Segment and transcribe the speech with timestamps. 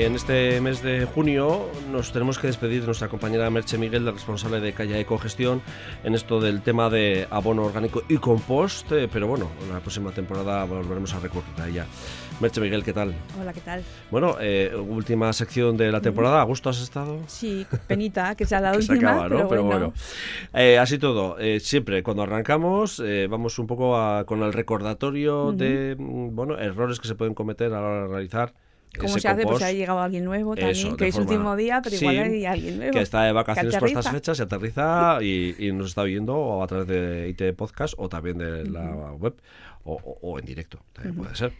[0.00, 4.06] Y en este mes de junio nos tenemos que despedir de nuestra compañera Merche Miguel,
[4.06, 5.60] la responsable de Calla Ecogestión,
[6.04, 10.10] en esto del tema de abono orgánico y compost, eh, pero bueno, en la próxima
[10.10, 11.86] temporada volveremos a recurrir a ella.
[12.40, 13.12] Merche Miguel, ¿qué tal?
[13.38, 13.82] Hola, ¿qué tal?
[14.10, 17.18] Bueno, eh, última sección de la temporada, ¿a gusto has estado?
[17.26, 19.36] Sí, penita, que sea la que última, se acaba, ¿no?
[19.36, 19.78] pero, Pero bueno.
[19.88, 19.92] bueno,
[20.54, 25.52] Eh, así todo, eh, siempre cuando arrancamos eh, vamos un poco a- con el recordatorio
[25.52, 28.54] de mm, bueno errores que se pueden cometer a la hora de realizar
[28.98, 29.42] ¿Cómo se hace?
[29.42, 32.18] Pues ha llegado alguien nuevo también, Eso, que es forma- último día, pero Sí, igual
[32.18, 32.92] hay alguien nuevo.
[32.92, 36.62] que está de vacaciones por estas fechas, se aterriza y, y nos está viendo o
[36.62, 39.34] a través de IT Podcast o también de la web
[39.84, 41.52] o, o- en directo, también puede ser.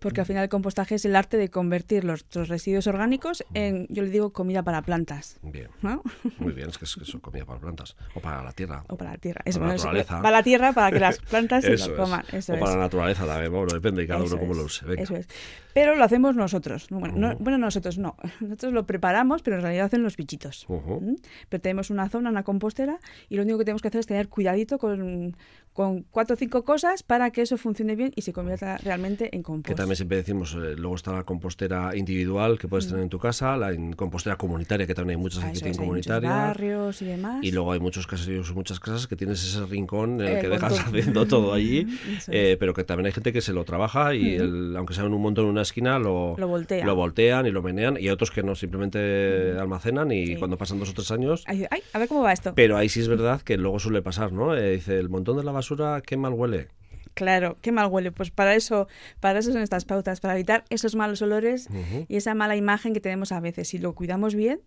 [0.00, 3.86] Porque al final el compostaje es el arte de convertir los, los residuos orgánicos en,
[3.90, 5.36] yo le digo, comida para plantas.
[5.42, 6.02] Bien, ¿no?
[6.38, 8.82] muy bien, es que es, que son comida para plantas o para la tierra.
[8.88, 9.42] O para la tierra.
[9.44, 10.22] Es Para la eso, naturaleza.
[10.22, 12.00] para la tierra para que las plantas se Eso lo es.
[12.00, 12.24] coman.
[12.32, 12.60] Eso o es.
[12.62, 14.86] para la naturaleza también, bueno, depende de cada Eso uno cómo es, lo use.
[14.86, 15.02] Venga.
[15.02, 15.28] Eso es.
[15.74, 16.90] Pero lo hacemos nosotros.
[16.90, 18.16] No, bueno, no- bueno, nosotros no.
[18.40, 20.64] Nosotros lo preparamos, pero en realidad hacen los bichitos.
[20.68, 21.00] Ujú.
[21.00, 21.16] ¿Mm?
[21.48, 24.28] Pero tenemos una zona, una compostera, y lo único que tenemos que hacer es tener
[24.28, 25.36] cuidadito con,
[25.72, 29.42] con cuatro o cinco cosas para que eso funcione bien y se convierta realmente en
[29.42, 29.68] compost.
[29.68, 33.18] Que también siempre decimos, eh, luego está la compostera individual que puedes tener en tu
[33.18, 36.30] casa, la in- compostera comunitaria, que también hay muchas Ah, aquí eso tienen comunitaria.
[36.30, 37.38] barrios y demás.
[37.42, 40.48] Y luego hay muchos caseríos muchas casas que tienes ese rincón en el Eh, que
[40.48, 40.82] dejas todo.
[40.88, 41.86] haciendo todo allí,
[42.28, 45.12] eh, pero que también hay gente que se lo trabaja y el- aunque sea en
[45.14, 46.84] un montón en una esquina lo, Lo voltea.
[46.84, 50.36] lo voltean y lo menean y otros que no, simplemente almacenan y Sí.
[50.36, 51.44] cuando pasan dos o tres años...
[51.46, 52.54] Ay, ay, a ver cómo va esto.
[52.54, 54.56] Pero ahí sí es verdad que luego suele pasar, ¿no?
[54.56, 56.68] Eh, dice, el montón de la basura, qué mal huele.
[57.14, 58.12] Claro, qué mal huele.
[58.12, 58.86] Pues para eso,
[59.20, 61.68] para eso son estas pautas, para evitar esos malos olores
[62.08, 63.68] y esa mala imagen que tenemos a veces.
[63.68, 64.60] Si lo cuidamos bien,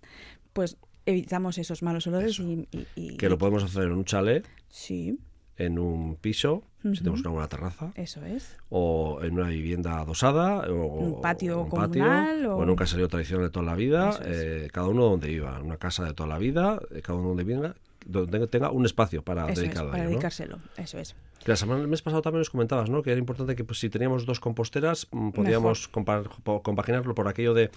[0.51, 4.45] pues evitamos esos malos olores y, y- y- Que lo podemos hacer en un chalet,
[4.69, 5.17] Sí,
[5.57, 8.57] en un piso, si tenemos una buena terraza, eso es.
[8.69, 12.75] o en una vivienda adosada, o Un patio o un comunal, o- o en un
[12.75, 14.19] caserío tradicional de toda la vida, es.
[14.25, 17.43] eh, cada uno donde viva, una casa de toda la vida, eh, cada uno donde
[17.43, 17.75] venga,
[18.05, 20.59] donde tenga un espacio para Eso dedicarlo dedicárselo.
[20.77, 21.15] Eso es.
[21.45, 23.01] La semana, el mes pasado también nos comentabas, ¿no?
[23.03, 27.27] Que era importante que pues, si teníamos dos composteras, mm, podíamos compa- po- compaginarlo por
[27.27, 27.69] aquello de,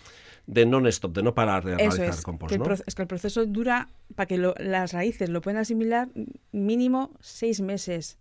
[0.46, 2.22] de non-stop, de no parar de Eso realizar es.
[2.22, 2.72] compost, que ¿no?
[2.72, 6.08] es que el proceso dura, para que lo- las raíces lo puedan asimilar,
[6.52, 8.18] mínimo seis meses.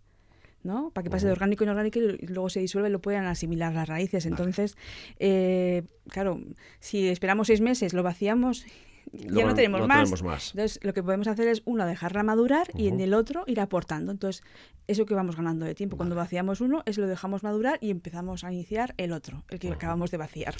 [0.64, 0.90] ¿no?
[0.90, 3.72] Para que pase de orgánico a inorgánico y luego se disuelve y lo puedan asimilar
[3.72, 4.26] las raíces.
[4.26, 4.76] Entonces,
[5.20, 6.40] eh, claro,
[6.80, 8.64] si esperamos seis meses, lo vaciamos,
[9.12, 9.98] ya no tenemos no más.
[9.98, 10.50] tenemos más.
[10.50, 14.12] Entonces, lo que podemos hacer es, uno, dejarla madurar y en el otro ir aportando.
[14.12, 14.42] Entonces,
[14.86, 15.96] eso que vamos ganando de tiempo.
[15.96, 19.70] Cuando vaciamos uno, es lo dejamos madurar y empezamos a iniciar el otro, el que
[19.70, 20.54] acabamos de vaciar.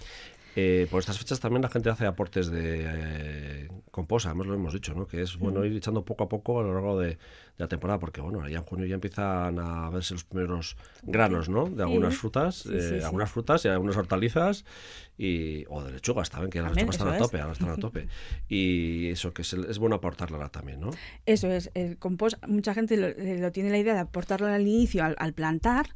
[0.59, 4.73] Eh, por estas fechas también la gente hace aportes de eh, compost, además lo hemos
[4.75, 5.07] dicho, ¿no?
[5.07, 7.19] Que es bueno ir echando poco a poco a lo largo de, de
[7.59, 11.65] la temporada, porque bueno, ya en junio ya empiezan a verse los primeros granos, ¿no?
[11.69, 12.21] De algunas Sí.
[12.21, 13.05] frutas, Sí, eh, sí, sí.
[13.05, 14.65] algunas frutas y algunas hortalizas
[15.19, 17.77] y o de lechugas también, que las También, lechugas están a tope, ahora están a
[17.77, 18.07] tope.
[18.49, 20.91] Y eso que es, es bueno aportarla ahora también, ¿no?
[21.25, 24.61] Eso es, el compost, mucha gente lo, eh, lo tiene la idea de aportarlo al
[24.63, 25.87] inicio, al, al plantar,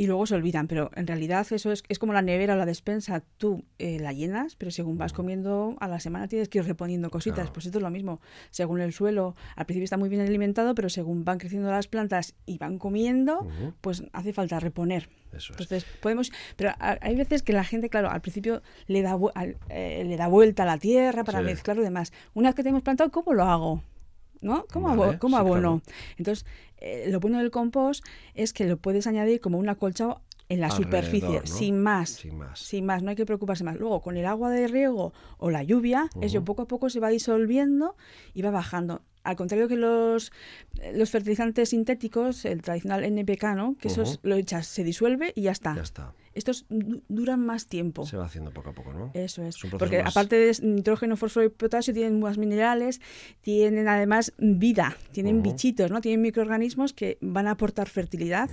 [0.00, 2.64] y luego se olvidan, pero en realidad eso es, es como la nevera o la
[2.64, 6.64] despensa, tú eh, la llenas, pero según vas comiendo a la semana tienes que ir
[6.64, 7.52] reponiendo cositas, Claro.
[7.52, 8.18] pues esto es lo mismo,
[8.50, 12.34] según el suelo, al principio está muy bien alimentado, pero según van creciendo las plantas
[12.46, 13.46] y van comiendo,
[13.82, 15.10] pues hace falta reponer.
[15.36, 15.60] Eso es.
[15.60, 16.32] Entonces, podemos.
[16.56, 20.28] Pero hay veces que la gente, claro, al principio le da, al- eh, le da
[20.28, 21.44] vuelta a la tierra para Sí.
[21.44, 22.12] mezclarlo y demás.
[22.32, 23.82] Una vez que tenemos plantado, ¿cómo lo hago?
[24.40, 24.64] ¿No?
[24.72, 25.82] ¿Cómo, Vale, abo- sí, abono?
[26.16, 26.46] Entonces,
[26.78, 30.66] eh, lo bueno del compost es que lo puedes añadir como un acolchado en la
[30.66, 31.46] Alrededor, superficie, ¿no?
[31.46, 32.10] sin más.
[32.10, 32.58] Sin más.
[32.58, 33.76] Sin más, no hay que preocuparse más.
[33.76, 37.08] Luego, con el agua de riego o la lluvia, eso poco a poco se va
[37.10, 37.94] disolviendo
[38.34, 39.02] y va bajando.
[39.22, 40.32] Al contrario que los,
[40.94, 43.76] los fertilizantes sintéticos, el tradicional NPK, ¿no?
[43.78, 44.02] Que Ujú.
[44.22, 45.74] lo echas, se disuelve y ya está.
[45.74, 46.14] Ya está.
[46.32, 48.06] Estos du- duran más tiempo.
[48.06, 49.10] Se va haciendo poco a poco, ¿no?
[49.14, 49.56] Eso es.
[49.78, 53.00] Porque más- aparte de nitrógeno, fósforo y potasio, tienen más minerales,
[53.40, 56.00] tienen además vida, tienen bichitos, ¿no?
[56.00, 58.48] Tienen microorganismos que van a aportar fertilidad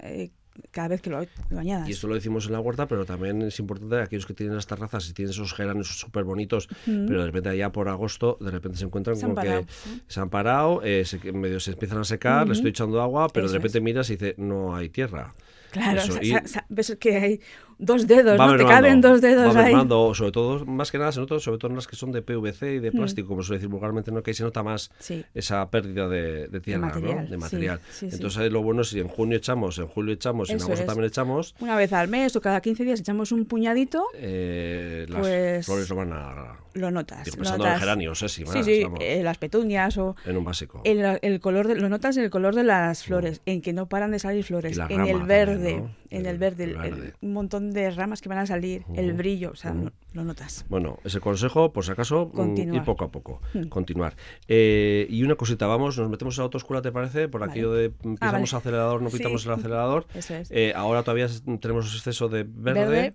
[0.00, 0.30] eh,
[0.70, 1.88] cada vez que lo, lo añadas.
[1.88, 4.66] Y esto lo decimos en la huerta, pero también es importante aquellos que tienen las
[4.66, 8.78] terrazas y tienen esos geranios súper bonitos, pero de repente allá por agosto, de repente
[8.78, 9.66] se encuentran Se con que parado,
[10.06, 13.28] se han parado, eh, se, que medio se empiezan a secar, le estoy echando agua,
[13.32, 13.84] pero Eso de repente es.
[13.84, 15.34] miras y dice, no hay tierra.
[15.74, 16.34] Claro, Eso, y-
[16.68, 17.40] ves que hay
[17.78, 18.56] dos dedos, Va ¿no?
[18.56, 19.66] Te caben dos dedos va ahí.
[19.72, 22.22] mermando, sobre todo, más que nada se nota, sobre todo en las que son de
[22.22, 24.22] PVC y de plástico, como suele decir vulgarmente, ¿no?
[24.22, 25.24] que ahí se nota más Sí.
[25.34, 27.30] esa pérdida de, de tierra, material, ¿no?
[27.30, 27.80] De material.
[27.90, 28.14] sí, sí.
[28.16, 30.82] Entonces lo bueno es si en junio echamos, en julio echamos, y en Eso agosto
[30.82, 30.86] es.
[30.86, 34.04] también echamos, Una vez al mes o cada 15 días echamos un puñadito.
[34.14, 37.24] eh, las Pues- flores lo van a lo notas.
[37.24, 37.80] Digo, lo pensando en notas.
[37.80, 40.80] geranios, eh, sí, más, sí, eh, las petunias o en un básico.
[40.84, 43.88] el, el color de, lo notas en el color de las flores, en que no
[43.88, 45.18] paran de salir flores, en el también,
[45.64, 45.90] verde, ¿no?
[46.10, 49.50] en El- el verde, el un montón de ramas que van a salir, el brillo,
[49.52, 50.64] o sea, lo, lo notas.
[50.68, 52.84] Bueno, ese consejo, por si acaso, mm, Continuar.
[52.84, 53.64] poco a poco, Mm.
[53.68, 54.14] continuar.
[54.48, 57.28] Eh, y una cosita, vamos, nos metemos en la autoescuela, ¿te parece?
[57.28, 57.52] Por Vale.
[57.52, 58.60] aquello de mm, Ah, pisamos vale.
[58.60, 59.16] acelerador, no Sí.
[59.18, 60.06] pitamos el acelerador.
[60.14, 60.50] Eso es.
[60.50, 61.26] Eh, ahora todavía
[61.60, 62.80] tenemos exceso de verde.
[62.84, 63.14] Verde.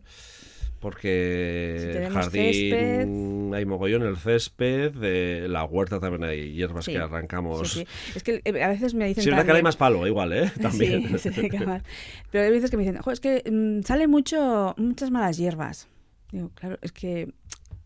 [0.79, 3.53] Porque el tenemos jardín césped.
[3.53, 7.69] hay mogollón, el césped, eh, la huerta también hay hierbas Sí, que arrancamos.
[7.69, 8.11] Sí, sí.
[8.15, 9.21] Es que eh, a veces me dicen.
[9.21, 10.51] Es verdad que hay también- más palo, igual, ¿eh?
[10.61, 11.09] También.
[12.31, 15.87] Pero hay veces que me dicen, "Jo, es que mm, sale mucho, muchas malas hierbas.
[16.31, 17.33] Digo, claro, es que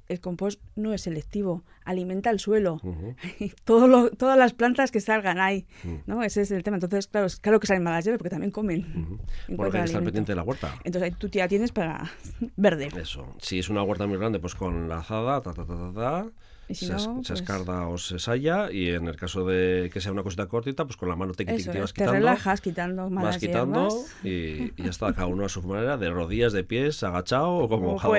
[0.09, 2.75] el compost no es selectivo, alimenta el suelo.
[2.83, 3.15] Ujú.
[3.63, 5.95] Todo lo- todas las plantas que salgan ahí, Mm.
[6.05, 6.23] ¿no?
[6.23, 6.77] Ese es el tema.
[6.77, 9.19] Entonces, claro, es claro que salen malas hierbas porque también comen.
[9.47, 10.73] Que encuentran hay que estar pendiente de la huerta.
[10.83, 12.11] Entonces ahí tú ya tienes para
[12.57, 12.89] verde.
[12.99, 13.35] Eso.
[13.39, 16.25] Si es una huerta muy grande, pues con la azada, ta, ta, ta, ta, ta,
[16.69, 18.71] Y si se, no, se pues- escarda o se saya.
[18.71, 21.43] Y en el caso de que sea una cosita cortita, pues con la mano te,
[21.53, 22.13] Eso te vas te quitando.
[22.13, 23.87] relajas quitando malas vas quitando
[24.23, 27.67] y, y ya está, cada uno a su manera, de rodillas, de pies, agachado o
[27.69, 28.13] como Como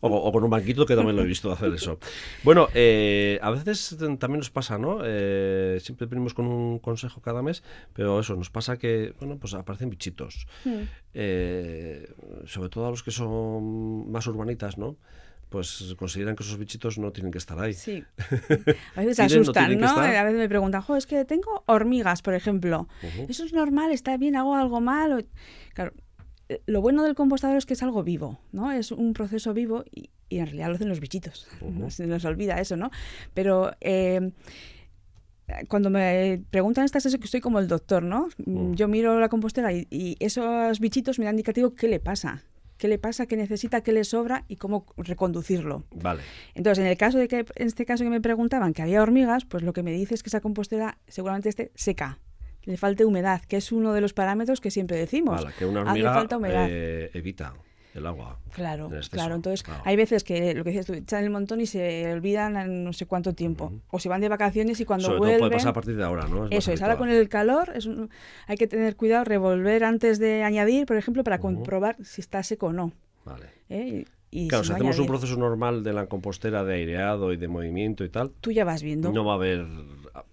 [0.00, 1.98] o, o- o con un banquito que también lo he visto hacer eso.
[2.44, 5.00] Bueno, eh, a veces también nos pasa, ¿no?
[5.04, 9.54] Eh, siempre venimos con un consejo cada mes, pero eso, nos pasa que, bueno, pues
[9.54, 10.46] aparecen bichitos.
[10.64, 10.82] Hmm.
[11.12, 12.08] Eh,
[12.46, 14.96] sobre todo a los que son más urbanitas, ¿no?
[15.50, 17.74] Pues consideran que esos bichitos no tienen que estar ahí.
[17.74, 18.02] Sí.
[18.96, 19.88] A veces se ¿Tienen, no asustan, ¿no?
[19.98, 22.88] A veces me preguntan, jo, es que tengo hormigas, por ejemplo.
[23.28, 23.90] ¿Eso es normal?
[23.90, 24.36] ¿Está bien?
[24.36, 25.12] ¿Hago algo mal?
[25.12, 25.20] O-
[25.74, 25.92] Claro,
[26.48, 28.70] eh, lo bueno del compostador es que es algo vivo, ¿no?
[28.72, 31.48] Es un proceso vivo y, y en realidad lo hacen los bichitos.
[31.88, 32.90] Se nos olvida eso, ¿no?
[33.34, 34.30] Pero eh,
[35.68, 38.28] cuando me preguntan estas, es que estoy como el doctor, ¿no?
[38.46, 38.74] Mm.
[38.74, 42.44] Yo miro la compostera y, y esos bichitos me dan indicativo qué le pasa.
[42.80, 43.26] ¿Qué le pasa?
[43.26, 43.82] ¿Qué necesita?
[43.82, 44.44] ¿Qué le sobra?
[44.48, 45.84] Y cómo reconducirlo.
[45.94, 46.22] Vale.
[46.54, 49.44] Entonces, en el caso de que, en este caso que me preguntaban que había hormigas,
[49.44, 52.18] pues lo que me dice es que esa compostera seguramente esté seca.
[52.64, 55.42] Le falte humedad, que es uno de los parámetros que siempre decimos.
[55.44, 56.68] Vale, que una Hace hormiga falta humedad.
[56.70, 57.52] eh, evita
[57.94, 58.38] el agua.
[58.52, 59.34] Claro, en claro.
[59.34, 59.82] Entonces, claro.
[59.84, 62.92] hay veces que lo que dices tú, echan el montón y se olvidan en no
[62.92, 63.72] sé cuánto tiempo.
[63.90, 65.38] O se van de vacaciones y cuando Sobre vuelven.
[65.38, 66.42] todo puede pasar a partir de ahora, ¿no?
[66.42, 68.10] más Eso es, ahora con el calor es un-
[68.46, 72.66] hay que tener cuidado, revolver antes de añadir, por ejemplo, para comprobar si está seco
[72.66, 72.92] o no.
[73.24, 73.46] Vale.
[73.68, 74.04] ¿eh?
[74.30, 78.04] Y, Claro, si hacemos un proceso normal de la compostera de aireado y de movimiento
[78.04, 79.10] y tal, Tú ya vas viendo.
[79.12, 79.66] no va a haber,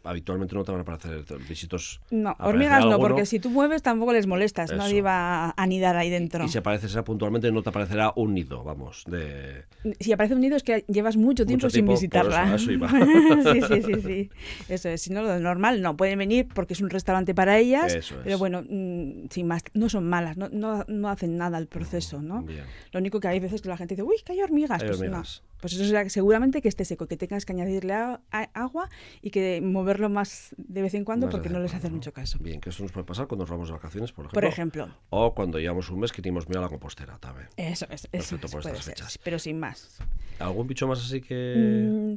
[0.04, 2.00] habitualmente no te van a aparecer visitos.
[2.12, 4.78] No, hormigas no, porque si tú mueves tampoco les molestas, Eso.
[4.78, 6.46] nadie va a anidar ahí dentro.
[6.46, 9.64] Y si aparecerá puntualmente, no te aparecerá un nido, vamos, de...
[10.00, 12.44] Si aparece un nido es que llevas mucho tiempo Mucho sin tiempo, visitarla.
[12.44, 12.90] eso, a eso iba.
[13.54, 14.30] sí, sí, sí, sí.
[14.70, 15.02] Eso es.
[15.02, 15.98] Si no, lo normal no.
[15.98, 18.22] Pueden venir porque es un restaurante para ellas, Eso es.
[18.24, 19.64] pero bueno, mm, sin más.
[19.74, 22.44] No son malas, no, no, no hacen nada al proceso, ¿no?
[22.44, 22.64] Bien.
[22.92, 24.82] Lo único que hay veces que la gente dice, uy, que hay hormigas.
[24.82, 25.42] Hay pues hormigas.
[25.44, 25.48] no.
[25.60, 28.90] Pues eso será seguramente que esté seco, que tengas que añadirle a- a- agua
[29.24, 32.38] y que moverlo más de vez en cuando Más porque no les hace mucho caso.
[32.40, 34.40] Bien, que esto nos puede pasar cuando nos vamos de vacaciones, por ejemplo.
[34.40, 34.88] Por ejemplo.
[35.10, 37.48] O cuando llevamos un mes que tenemos miedo a la compostera también.
[37.58, 39.18] Eso es, eso Perfecto es, por puede estas ser, fechas.
[39.24, 39.98] pero sin más.
[40.38, 41.88] ¿Algún bicho más así que...?
[41.92, 42.14] Mm,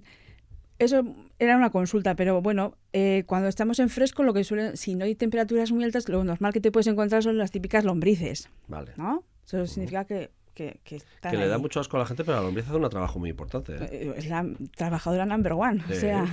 [0.78, 1.02] Eso
[1.38, 5.05] era una consulta, pero bueno, eh, cuando estamos en fresco, lo que suele, si no
[5.05, 8.93] hay temperaturas muy altas, lo normal que te puedes encontrar son las típicas lombrices, Vale.
[8.96, 9.23] ¿no?
[9.46, 11.61] Eso significa que, que, que están Que le da ahí.
[11.61, 13.88] mucho asco a la gente, pero la lombriz hace un trabajo muy importante, ¿eh?
[13.91, 16.25] Eh, Es la trabajadora number one, o sea,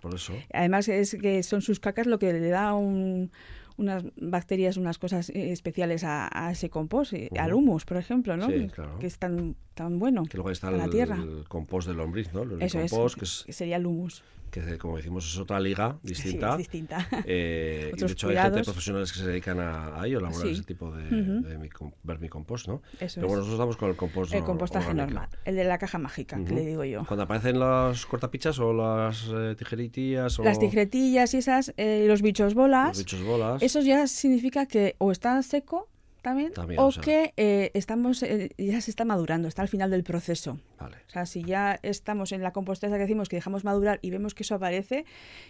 [0.00, 0.32] Por eso.
[0.52, 3.30] además es que son sus cacas lo que le da un-
[3.78, 8.46] unas bacterias, unas cosas eh, especiales a, a ese compost, al humus, por ejemplo, ¿no?
[8.48, 8.98] Sí, claro.
[8.98, 11.16] Que es tan, tan bueno Que luego está para el, la tierra.
[11.16, 12.42] el compost de lombriz, ¿no?
[12.42, 14.22] El Eso es, compost, que, es, que sería el humus.
[14.52, 16.52] Que como decimos es otra liga Sí, distinta.
[16.52, 17.08] es distinta.
[17.26, 20.46] Eh, y de hecho hay gente profesionales que se dedican a, a ello, a elaborar
[20.46, 20.52] Sí.
[20.52, 22.82] ese tipo de, de micom- vermicompost, ¿no?
[23.00, 23.48] Eso Pero bueno, es.
[23.48, 25.14] nosotros estamos con el compost El compostaje orgánico.
[25.20, 27.04] normal, el de la caja mágica, que le digo yo.
[27.06, 32.20] Cuando aparecen las cortapichas o las eh, tijeritillas o Las tijeretillas y esas, eh, los
[32.22, 35.88] bichos bolas, los bichos bolas, eso ya significa que o está seco
[36.22, 37.02] también, También, o o sea.
[37.02, 40.58] que eh, estamos eh, ya se está madurando, está al final del proceso.
[40.80, 40.96] vale.
[41.08, 44.34] O sea, si ya estamos en la compostera que decimos que dejamos madurar y vemos
[44.34, 45.04] que eso aparece,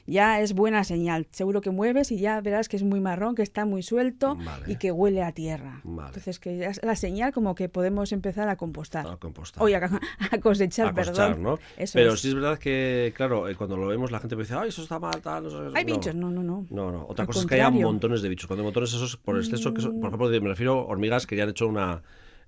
[0.06, 1.26] ya es buena señal.
[1.30, 4.72] Seguro que mueves y ya verás que es muy marrón, que está muy suelto Vale.
[4.72, 5.80] y que huele a tierra.
[5.84, 6.08] Vale.
[6.08, 9.06] Entonces, que ya es la señal como que podemos empezar a compostar.
[9.06, 9.62] A compostar.
[9.62, 10.00] Oye, a,
[10.32, 11.42] a cosechar, a cosechar, perdón.
[11.42, 11.58] ¿no?
[11.76, 12.20] Eso Pero es.
[12.20, 14.98] sí es verdad que, claro, eh, cuando lo vemos la gente dice, ay, eso está
[14.98, 15.78] mal, tal, no sé qué".
[15.78, 15.94] Hay No.
[15.94, 16.66] bichos, no, no, no.
[16.70, 17.06] No, no.
[17.08, 17.86] Otra Al cosa es que haya contrario.
[17.86, 18.46] montones de bichos.
[18.46, 19.72] Cuando hay montones, eso es por exceso.
[19.74, 22.02] Que son- por ejemplo, me refiero a hormigas que ya han hecho una.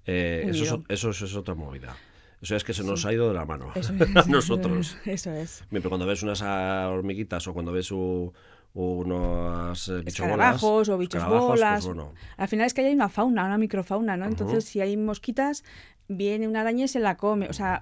[0.07, 1.97] eh, Un eso, es, eso es, es otra movida.
[2.41, 3.73] Eso es que se nos ha ido de la mano.
[3.75, 4.29] Eso a es.
[4.29, 4.99] nosotros.
[5.07, 5.65] Eso es.
[5.71, 8.33] Pero cuando ves unas hormiguitas o cuando ves u-
[8.75, 11.85] unos bicho bolas, Escarabajos o bichos escarabajos, bolas.
[11.85, 14.27] Pues, bueno, Al final es que hay una fauna, una microfauna, ¿no?
[14.27, 15.65] Entonces, si hay mosquitas,
[16.09, 17.49] viene una araña y se la come.
[17.49, 17.81] O sea,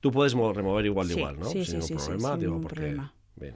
[0.00, 1.46] tú puedes mo- remover igual de Sí, igual, ¿no?
[1.46, 2.74] sí, sin sí, ningún sí, sí, problema, sin digo, porque...
[2.76, 3.14] problema.
[3.36, 3.54] Bien.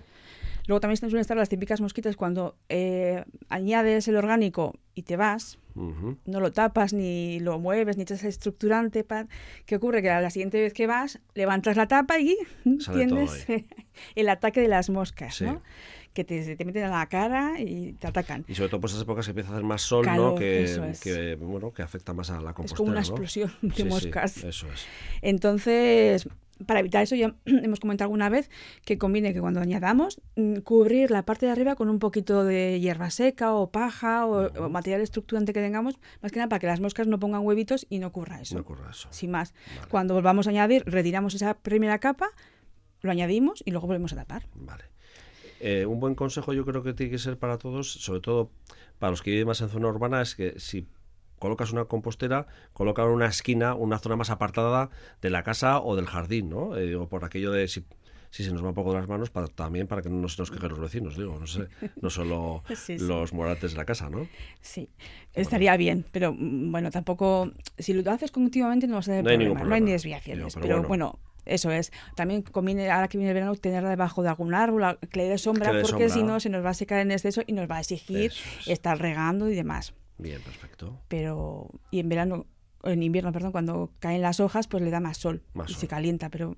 [0.66, 5.58] Luego también suelen estar las típicas mosquitas cuando eh, añades el orgánico y te vas,
[5.74, 9.04] no lo tapas, ni lo mueves, ni echas estructurante.
[9.66, 10.02] ¿Qué ocurre?
[10.02, 12.36] Que a la siguiente vez que vas, levantas la tapa y
[12.78, 13.46] Sale tienes
[14.14, 15.44] el ataque de las moscas, Sí.
[15.44, 15.62] ¿no?
[16.12, 18.44] Que te, te meten a la cara y te atacan.
[18.46, 20.04] Y sobre todo por esas épocas que empieza a hacer más sol,
[20.38, 21.00] Que, eso es.
[21.00, 23.06] que, bueno, que afecta más a la compostera, Es como una ¿no?
[23.06, 24.36] explosión de Sí, sí, moscas.
[24.44, 24.86] eso es.
[25.22, 26.28] Entonces,
[26.66, 28.50] para evitar eso, ya hemos comentado alguna vez
[28.84, 32.80] que conviene que cuando añadamos, mm, cubrir la parte de arriba con un poquito de
[32.80, 36.66] hierba seca o paja o, o material estructurante que tengamos, más que nada para que
[36.66, 38.54] las moscas no pongan huevitos y no ocurra eso.
[38.54, 39.08] No ocurra eso.
[39.10, 39.54] Sin más.
[39.76, 39.88] Vale.
[39.88, 42.28] Cuando volvamos a añadir, retiramos esa primera capa,
[43.00, 44.46] lo añadimos y luego volvemos a tapar.
[44.54, 44.84] Vale.
[45.60, 48.50] Eh, un buen consejo yo creo que tiene que ser para todos, sobre todo
[48.98, 50.88] para los que viven más en zona urbana, es que si
[51.42, 55.96] colocas una compostera, coloca en una esquina, una zona más apartada de la casa o
[55.96, 56.76] del jardín, ¿no?
[56.76, 57.84] Eh, digo, por aquello de si,
[58.30, 60.40] si se nos va un poco de las manos, para, también para que no se
[60.40, 61.66] nos quejen los vecinos, digo, no sé,
[62.00, 62.98] no solo Sí, sí.
[62.98, 64.28] los morantes de la casa, ¿no?
[64.60, 64.88] Sí,
[65.34, 67.50] estaría bien, pero mm, bueno, tampoco.
[67.76, 69.90] Si lo haces continuamente no vas a tener No hay problema, no hay problema.
[69.90, 70.38] desviaciones.
[70.38, 70.88] Digo, pero pero bueno.
[70.88, 71.18] bueno.
[71.44, 71.90] eso es.
[72.14, 75.38] También conviene, ahora que viene el verano, tenerla debajo de algún árbol, que le dé
[75.38, 77.78] sombra, le porque si no se nos va a secar en exceso y nos va
[77.78, 78.68] a exigir es.
[78.68, 79.92] estar regando y demás.
[80.18, 81.00] Bien, perfecto.
[81.08, 82.46] Pero, y en verano,
[82.84, 85.80] en invierno, perdón, cuando caen las hojas, pues le da más sol Más y sol.
[85.80, 86.56] se calienta, pero.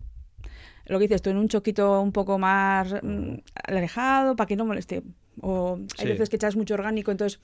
[0.86, 4.66] Lo que dices tú, en un choquito un poco más mm, alejado, para que no
[4.66, 5.02] moleste.
[5.40, 6.08] O hay Sí.
[6.08, 7.40] veces que echas mucho orgánico, entonces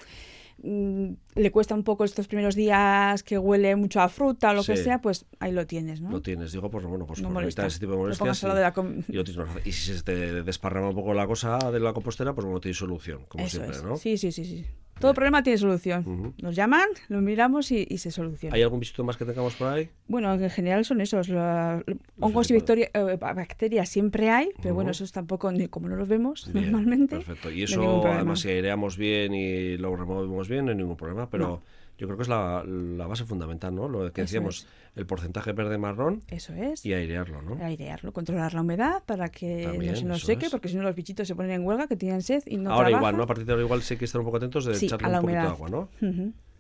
[0.63, 4.63] mm, le cuesta un poco estos primeros días que huele mucho a fruta o lo
[4.63, 6.11] que sea, pues ahí lo tienes, ¿no?
[6.11, 8.43] Lo tienes, digo, pues bueno, pues No por evitar ese tipo de molestias.
[8.43, 8.75] de la
[9.09, 9.63] y, lo tienes más fácil.
[9.67, 12.77] Y si se te desparrama un poco la cosa de la compostera, pues bueno, tienes
[12.77, 13.83] solución, como Eso siempre, es.
[13.85, 13.97] ¿no?
[13.97, 14.67] Sí, sí, sí, sí.
[15.01, 16.35] Todo problema tiene solución.
[16.43, 18.55] Nos llaman, lo miramos y, y se soluciona.
[18.55, 19.89] ¿Hay algún bichito más que tengamos por ahí?
[20.09, 21.29] Bueno, en general son esos.
[21.29, 21.83] la-
[22.21, 24.97] hongos y victoria- eh, bacterias siempre hay, pero bueno, Ujú.
[24.97, 27.17] esos tampoco, ni como no los vemos Bien, normalmente.
[27.17, 27.51] Perfecto.
[27.51, 31.29] Y eso, además, si aireamos bien y lo removemos bien, no hay ningún problema.
[31.31, 31.63] Pero No.
[32.01, 33.87] Yo creo que es la, la base fundamental, ¿no?
[33.89, 34.67] Lo que Eso decíamos,
[34.97, 36.85] el porcentaje verde-marrón Eso es.
[36.87, 37.63] y airearlo, ¿no?
[37.63, 40.51] Airearlo, controlar la humedad para que También, no se nos seque, es.
[40.51, 42.91] porque si no los bichitos se ponen en huelga, que tienen sed y no ahora
[42.91, 43.17] igual.
[43.19, 43.25] ¿no?
[43.25, 45.09] A partir de ahora igual sí hay que estar un poco atentos de Sí, echarle
[45.09, 45.89] un poquito de agua, ¿no?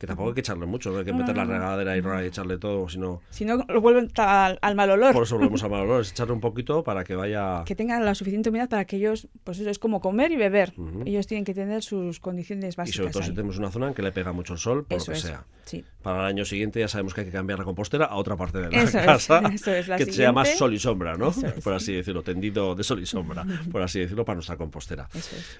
[0.00, 1.52] Que tampoco hay que echarle mucho, no hay que meter la no.
[1.52, 3.20] regadera y echarle todo, sino...
[3.28, 5.12] Si no, lo vuelven al, al mal olor.
[5.12, 7.64] Por eso volvemos al mal olor, es echarle un poquito para que vaya...
[7.66, 10.72] Que tengan la suficiente humedad para que ellos, pues eso es como comer y beber.
[11.04, 12.96] Ellos tienen que tener sus condiciones Y básicas.
[12.96, 15.10] sobre todo si tenemos una zona en que le pega mucho el sol, por Eso
[15.10, 15.24] lo que es.
[15.26, 15.44] sea.
[15.70, 15.84] Sí.
[16.02, 18.58] Para el año siguiente ya sabemos que hay que cambiar la compostera a otra parte
[18.58, 21.16] de la Eso es, casa, eso es, la que sea más siguiente- sol y sombra,
[21.16, 21.28] ¿no?
[21.28, 21.46] Eso.
[21.62, 25.08] Por así decirlo, tendido de sol y sombra, por así decirlo, para nuestra compostera.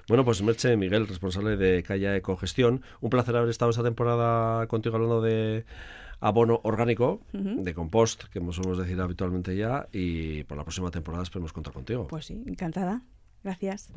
[0.09, 4.95] Bueno, pues Merche Miguel, responsable de Calla Ecogestión, un placer haber estado esta temporada contigo
[4.95, 5.63] hablando de
[6.19, 11.53] abono orgánico, de compost, que solemos decir habitualmente ya, y por la próxima temporada esperemos
[11.53, 12.07] contar contigo.
[12.07, 13.01] Pues sí, encantada.
[13.43, 13.91] Gracias.